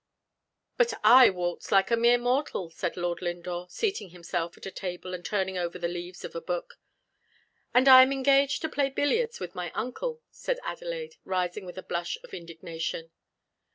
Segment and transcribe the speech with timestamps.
[0.77, 5.13] "But I waltz like a mere mortal," said Lord Lindore, seating himself at a table,
[5.13, 6.79] and turning over the leaves of a book.
[7.71, 11.83] "And I am engaged to play billiards with my uncle," said Adelaide, rising with a
[11.83, 13.11] blush of indignation.